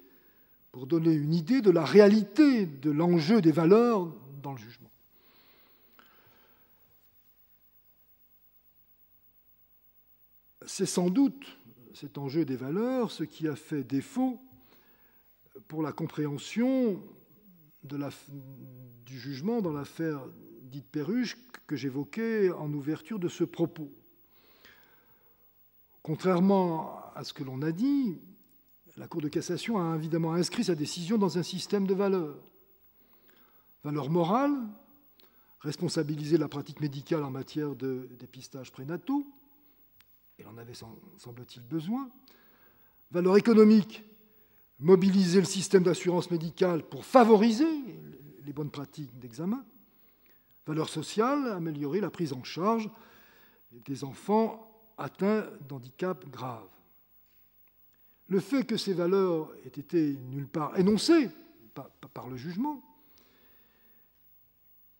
[0.71, 4.13] pour donner une idée de la réalité de l'enjeu des valeurs
[4.43, 4.91] dans le jugement.
[10.67, 11.57] C'est sans doute
[11.93, 14.39] cet enjeu des valeurs ce qui a fait défaut
[15.67, 17.01] pour la compréhension
[17.83, 20.21] du jugement dans l'affaire
[20.63, 21.37] dite Perruche
[21.67, 23.91] que j'évoquais en ouverture de ce propos.
[26.01, 28.17] Contrairement à ce que l'on a dit,
[28.97, 32.37] la Cour de cassation a évidemment inscrit sa décision dans un système de valeurs.
[33.83, 34.55] Valeurs morales,
[35.59, 39.25] responsabiliser la pratique médicale en matière de dépistage prénataux,
[40.37, 42.09] elle en avait, semble-t-il, besoin.
[43.11, 44.03] Valeurs économiques,
[44.80, 47.67] mobiliser le système d'assurance médicale pour favoriser
[48.45, 49.63] les bonnes pratiques d'examen.
[50.65, 52.89] Valeurs sociales, améliorer la prise en charge
[53.71, 56.67] des enfants atteints d'handicap graves.
[58.28, 61.30] Le fait que ces valeurs aient été nulle part énoncées
[62.13, 62.82] par le jugement,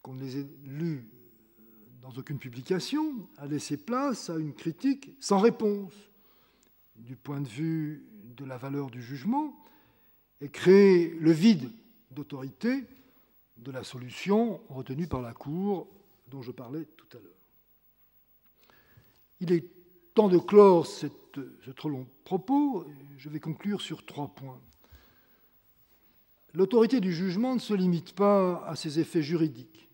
[0.02, 1.10] qu'on ne les ait lues
[2.02, 5.94] dans aucune publication, a laissé place à une critique sans réponse
[6.96, 8.06] du point de vue
[8.36, 9.65] de la valeur du jugement
[10.42, 11.70] et créé le vide
[12.12, 12.84] d'autorité
[13.58, 15.88] de la solution retenue par la Cour
[16.30, 17.32] dont je parlais tout à l'heure.
[19.40, 19.66] Il est
[20.14, 21.08] temps de clore ce
[21.76, 22.86] trop long propos.
[23.18, 24.60] Je vais conclure sur trois points.
[26.54, 29.90] L'autorité du jugement ne se limite pas à ses effets juridiques,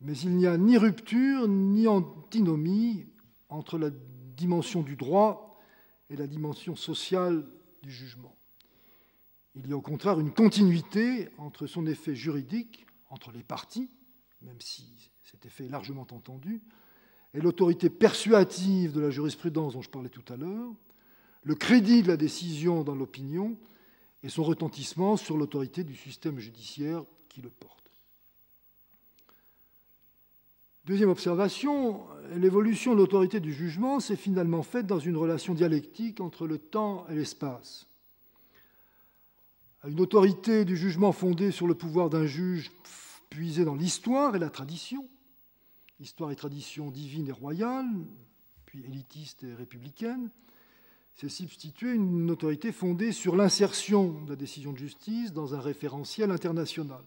[0.00, 3.04] mais il n'y a ni rupture ni antinomie
[3.48, 5.58] entre la dimension du droit
[6.08, 7.44] et la dimension sociale
[7.82, 8.37] du jugement.
[9.58, 13.90] Il y a au contraire une continuité entre son effet juridique, entre les parties,
[14.40, 16.62] même si cet effet est largement entendu,
[17.34, 20.70] et l'autorité persuative de la jurisprudence dont je parlais tout à l'heure,
[21.42, 23.58] le crédit de la décision dans l'opinion
[24.22, 27.90] et son retentissement sur l'autorité du système judiciaire qui le porte.
[30.84, 32.06] Deuxième observation,
[32.36, 37.06] l'évolution de l'autorité du jugement s'est finalement faite dans une relation dialectique entre le temps
[37.08, 37.87] et l'espace.
[39.82, 42.72] À une autorité du jugement fondée sur le pouvoir d'un juge
[43.30, 45.08] puisé dans l'histoire et la tradition,
[46.00, 47.86] histoire et tradition divine et royale,
[48.66, 50.30] puis élitiste et républicaine,
[51.14, 56.30] s'est substituée une autorité fondée sur l'insertion de la décision de justice dans un référentiel
[56.30, 57.02] international.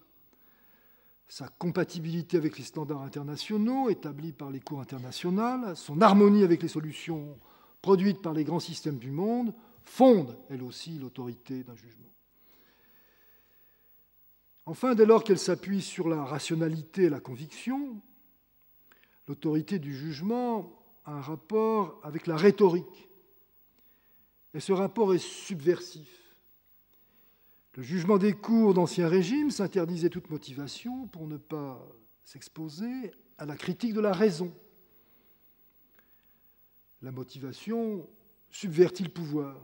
[1.27, 6.67] Sa compatibilité avec les standards internationaux établis par les cours internationales, son harmonie avec les
[6.67, 7.37] solutions
[7.81, 9.53] produites par les grands systèmes du monde,
[9.83, 12.10] fondent, elle aussi, l'autorité d'un jugement.
[14.65, 18.01] Enfin, dès lors qu'elle s'appuie sur la rationalité et la conviction,
[19.27, 20.71] l'autorité du jugement
[21.05, 23.09] a un rapport avec la rhétorique.
[24.53, 26.35] Et ce rapport est subversif.
[27.75, 31.87] Le jugement des cours d'Ancien Régime s'interdisait toute motivation pour ne pas
[32.25, 34.53] s'exposer à la critique de la raison.
[37.01, 38.07] La motivation
[38.51, 39.57] subvertit le pouvoir.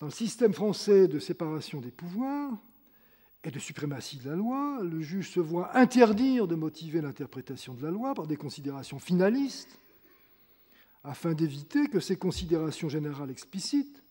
[0.00, 2.52] Dans le système français de séparation des pouvoirs,
[3.44, 7.82] et de suprématie de la loi, le juge se voit interdire de motiver l'interprétation de
[7.82, 9.78] la loi par des considérations finalistes,
[11.04, 14.02] afin d'éviter que ces considérations générales explicites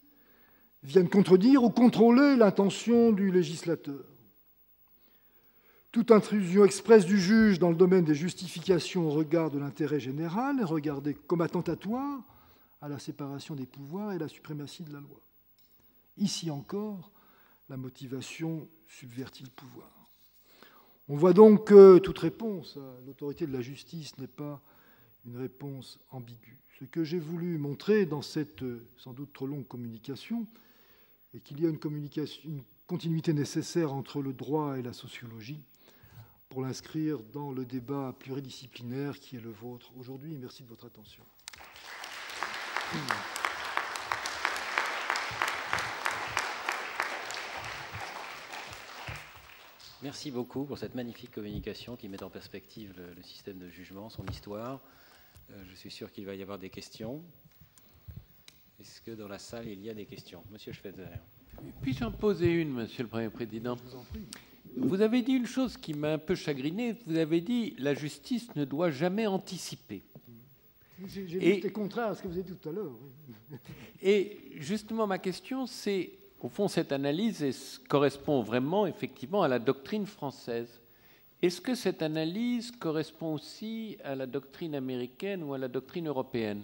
[0.84, 4.04] viennent contredire ou contrôler l'intention du législateur.
[5.92, 10.60] Toute intrusion expresse du juge dans le domaine des justifications au regard de l'intérêt général
[10.60, 12.22] est regardée comme attentatoire
[12.82, 15.20] à la séparation des pouvoirs et la suprématie de la loi.
[16.18, 17.12] Ici encore,
[17.72, 19.90] la motivation subvertit le pouvoir.
[21.08, 24.62] On voit donc que toute réponse à l'autorité de la justice n'est pas
[25.26, 26.58] une réponse ambiguë.
[26.78, 28.66] Ce que j'ai voulu montrer dans cette
[28.98, 30.46] sans doute trop longue communication
[31.34, 31.80] est qu'il y a une,
[32.44, 35.64] une continuité nécessaire entre le droit et la sociologie
[36.50, 40.38] pour l'inscrire dans le débat pluridisciplinaire qui est le vôtre aujourd'hui.
[40.38, 41.24] Merci de votre attention.
[50.04, 54.26] Merci beaucoup pour cette magnifique communication qui met en perspective le, système de jugement, son
[54.26, 54.80] histoire.
[55.52, 57.22] Euh, je suis sûr qu'il va y avoir des questions.
[58.80, 60.42] Est-ce que dans la salle, il y a des questions?
[60.52, 61.04] Monsieur Schweitzer.
[61.84, 63.76] Puis-je en poser une, Monsieur le Premier Président?
[63.76, 64.22] Vous, en prie.
[64.76, 66.96] vous avez dit une chose qui m'a un peu chagriné.
[67.06, 70.02] Vous avez dit la justice ne doit jamais anticiper.
[71.06, 72.98] J'ai dit que c'était contraire à ce que vous avez dit tout à l'heure.
[74.02, 76.12] Et justement, ma question, c'est
[76.44, 80.70] au fond, cette analyse correspond vraiment effectivement à la doctrine française.
[81.42, 86.62] Est-ce que cette analyse correspond aussi à la doctrine américaine ou à la doctrine européenne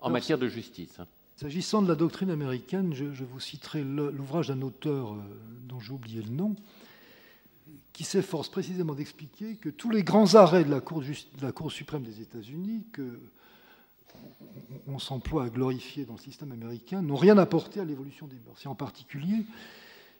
[0.00, 1.06] en matière de justice hein?
[1.36, 5.18] S'agissant de la doctrine américaine, je, vous citerai l'ouvrage d'un auteur euh,
[5.66, 6.54] dont j'ai oublié le nom,
[7.92, 11.72] qui s'efforce précisément d'expliquer que tous les grands arrêts de la Cour, de la Cour
[11.72, 13.18] suprême des États-Unis, que
[14.86, 18.60] on s'emploie à glorifier dans le système américain n'ont rien apporté à l'évolution des mœurs.
[18.64, 19.44] Et en particulier,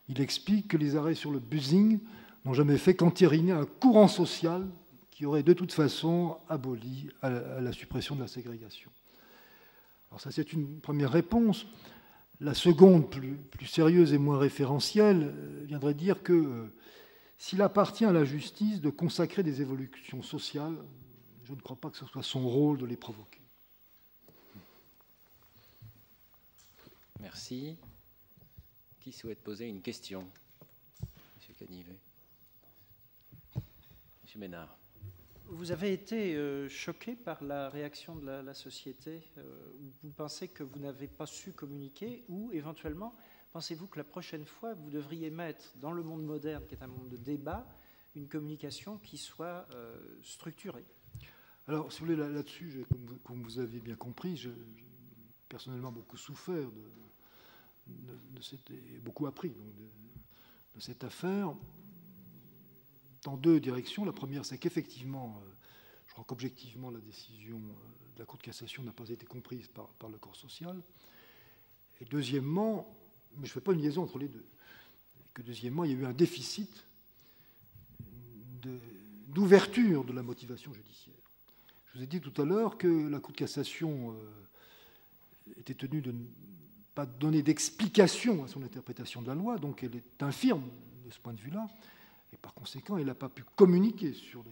[0.08, 1.98] il explique que les arrêts sur le busing
[2.44, 4.66] n'ont jamais fait qu'entériner un courant social
[5.10, 8.90] qui aurait de toute façon aboli la suppression de la ségrégation.
[10.10, 11.66] Alors ça, c'est une première réponse.
[12.40, 16.74] La seconde, plus, sérieuse et moins référentielle, euh, viendrait dire que euh,
[17.38, 20.76] s'il appartient à la justice de consacrer des évolutions sociales,
[21.44, 23.43] je ne crois pas que ce soit son rôle de les provoquer.
[27.20, 27.76] Merci.
[29.00, 30.26] Qui souhaite poser une question?
[31.36, 31.98] Monsieur Canivet.
[34.22, 34.76] Monsieur Ménard.
[35.46, 40.62] Vous avez été euh, choqué par la réaction de la, société euh, Vous pensez que
[40.62, 43.14] vous n'avez pas su communiquer Ou éventuellement,
[43.52, 46.88] pensez-vous que la prochaine fois, vous devriez mettre dans le monde moderne, qui est un
[46.88, 47.68] monde de débat,
[48.16, 50.86] une communication qui soit euh, structurée?
[51.68, 52.86] Alors, si vous voulez, là-dessus,
[53.22, 54.52] comme, vous avez bien compris, j'ai
[55.48, 57.03] personnellement beaucoup souffert de,
[57.86, 58.72] de, cette,
[59.02, 59.50] beaucoup appris
[60.74, 61.54] de cette affaire
[63.24, 64.04] dans deux directions.
[64.04, 65.50] La première, c'est qu'effectivement, euh,
[66.06, 69.66] je crois qu'objectivement, la décision euh, de la Cour de cassation n'a pas été comprise
[69.68, 70.80] par, le corps social.
[72.00, 72.96] Et deuxièmement,
[73.36, 74.44] mais je ne fais pas une liaison entre les deux,
[75.32, 76.84] que deuxièmement, il y a eu un déficit
[79.28, 81.14] d'ouverture de, la motivation judiciaire.
[81.86, 86.02] Je vous ai dit tout à l'heure que la Cour de cassation euh, était tenue
[86.02, 86.14] de
[86.94, 90.68] pas donner d'explication à son interprétation de la loi, donc elle est infirme
[91.04, 91.68] de ce point de vue-là.
[92.32, 94.44] Et par conséquent, il n'a pas pu communiquer sur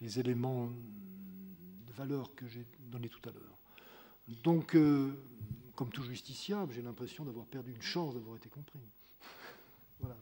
[0.00, 3.58] les, éléments de valeur que j'ai donnés tout à l'heure.
[4.42, 5.12] Donc, euh,
[5.74, 8.80] comme tout justiciable, j'ai l'impression d'avoir perdu une chance d'avoir été compris.
[10.00, 10.16] voilà.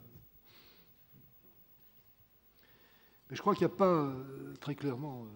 [3.29, 5.25] Mais je crois qu'il n'y a pas euh, très clairement.
[5.25, 5.29] Euh,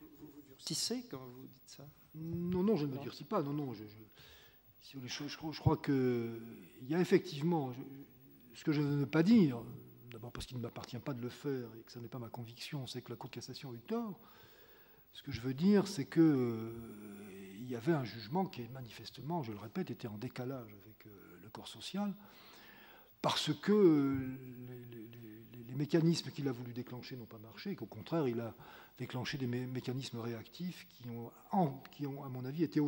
[0.00, 1.86] vous vous durcissez quand vous dites ça?
[2.14, 3.42] Non, non, je ne me durcis pas.
[3.42, 4.02] Non, non, je, je,
[4.82, 6.40] je, crois qu'il
[6.88, 7.72] y a effectivement.
[8.54, 9.62] ce que je ne veux pas dire,
[10.10, 12.28] d'abord parce qu'il ne m'appartient pas de le faire et que ce n'est pas ma
[12.28, 14.18] conviction, c'est que la Cour de cassation a eu tort.
[15.12, 16.72] Ce que je veux dire, c'est qu'il euh,
[17.60, 21.10] y avait un jugement qui, manifestement, je le répète, était en décalage avec euh,
[21.42, 22.14] le corps social,
[23.20, 24.16] parce que euh,
[25.66, 28.52] les, mécanismes qu'il a voulu déclencher n'ont pas marché, et qu'au contraire, il a
[28.98, 32.80] déclenché des mécanismes réactifs qui ont, qui ont, à mon avis, été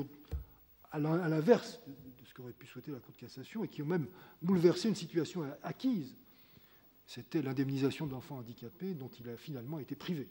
[0.91, 4.07] à l'inverse de ce qu'aurait pu souhaiter la Cour de cassation, et qui ont même
[4.43, 6.17] bouleversé une situation acquise
[7.11, 10.29] c'était l'indemnisation de l'enfant handicapé dont il a finalement été privé.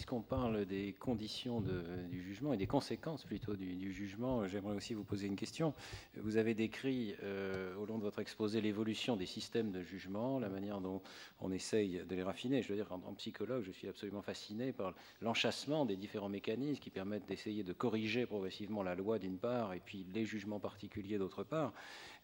[0.00, 5.04] Puisqu'on parle des conditions du jugement et des conséquences plutôt du, jugement, j'aimerais aussi vous
[5.04, 5.74] poser une question.
[6.16, 10.48] Vous avez décrit euh, au long de votre exposé l'évolution des systèmes de jugement, la
[10.48, 11.02] manière dont
[11.38, 12.62] on essaye de les raffiner.
[12.62, 16.80] Je veux dire, en, en psychologue, je suis absolument fasciné par l'enchassement des différents mécanismes
[16.80, 21.18] qui permettent d'essayer de corriger progressivement la loi d'une part et puis les jugements particuliers
[21.18, 21.74] d'autre part.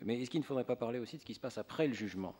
[0.00, 1.92] Mais est-ce qu'il ne faudrait pas parler aussi de ce qui se passe après le
[1.92, 2.34] jugement?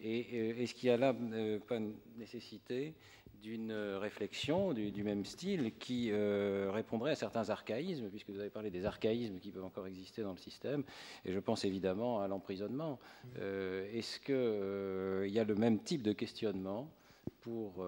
[0.00, 1.78] Et euh, est-ce qu'il y a là euh, pas
[2.16, 2.94] nécessité
[3.42, 8.70] d'une réflexion du, même style qui euh, répondrait à certains archaïsmes, puisque vous avez parlé
[8.70, 10.84] des archaïsmes qui peuvent encore exister dans le système,
[11.24, 12.98] et je pense évidemment à l'emprisonnement.
[13.36, 16.90] Est-ce qu'il y a le même type de questionnement
[17.40, 17.84] pour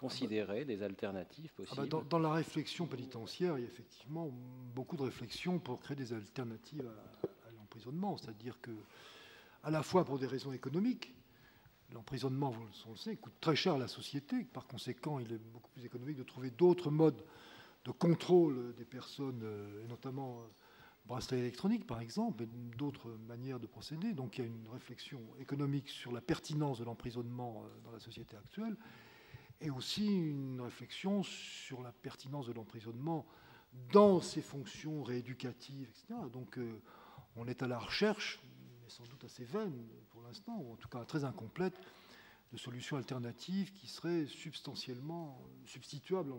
[0.00, 4.30] considérer des alternatives ah bah, possibles dans, la réflexion pénitentiaire, il y a effectivement
[4.74, 6.90] beaucoup de réflexions pour créer des alternatives
[7.46, 8.70] à, l'emprisonnement, c'est-à-dire que,
[9.62, 11.12] à la fois pour des raisons économiques,
[11.94, 12.54] l'emprisonnement,
[12.86, 15.84] on le sait, coûte très cher à la société, par conséquent, il est beaucoup plus
[15.84, 17.24] économique de trouver d'autres modes
[17.84, 20.46] de contrôle des personnes, euh, et notamment euh,
[21.06, 24.12] bracelet électronique par exemple, et d'autres manières de procéder.
[24.12, 28.00] Donc il y a une réflexion économique sur la pertinence de l'emprisonnement euh, dans la
[28.00, 28.76] société actuelle,
[29.60, 33.26] et aussi une réflexion sur la pertinence de l'emprisonnement
[33.92, 36.14] dans ses fonctions rééducatives, etc.
[36.32, 36.58] Donc
[37.36, 38.40] on est à la recherche,
[38.90, 39.72] sans doute assez vaine
[40.10, 41.74] pour l'instant, ou en tout cas très incomplète,
[42.52, 46.34] de solutions alternatives qui seraient substantiellement substituables à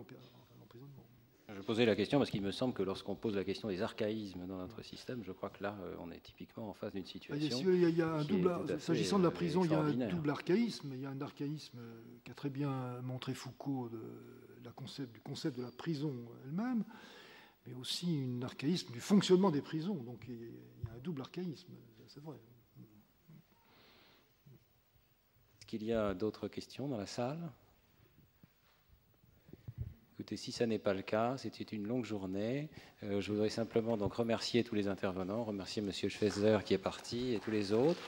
[0.60, 1.06] l'emprisonnement.
[1.54, 4.46] Je posais la question parce qu'il me semble que lorsqu'on pose la question des archaïsmes
[4.46, 7.58] dans notre système, je crois que là, euh, on est typiquement en face d'une situation.
[7.66, 10.92] Il y a, un double, s'agissant de la prison, il y a un double archaïsme.
[10.94, 11.78] Il y a un archaïsme
[12.24, 14.00] qu'a très bien montré Foucault de
[14.64, 16.84] la concept, du concept de la prison elle-même,
[17.66, 19.96] mais aussi un archaïsme du fonctionnement des prisons.
[19.96, 21.72] Donc il y a un double archaïsme,
[22.12, 22.36] c'est vrai.
[25.58, 27.50] Est-ce qu'il y a d'autres questions dans la salle?
[30.12, 32.68] Écoutez, si ça n'est pas le cas, c'était une longue journée.
[33.02, 35.90] Euh, je voudrais simplement donc remercier tous les intervenants, remercier M.
[35.90, 38.00] Schweizer qui est parti et tous les autres.